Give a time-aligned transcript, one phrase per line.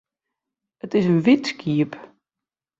[0.83, 1.91] It is in wyt skiep.